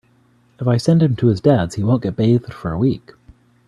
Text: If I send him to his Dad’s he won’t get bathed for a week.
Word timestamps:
If 0.59 0.67
I 0.67 0.77
send 0.77 1.03
him 1.03 1.15
to 1.17 1.27
his 1.27 1.41
Dad’s 1.41 1.75
he 1.75 1.83
won’t 1.83 2.01
get 2.01 2.15
bathed 2.15 2.51
for 2.51 2.71
a 2.71 2.77
week. 2.79 3.13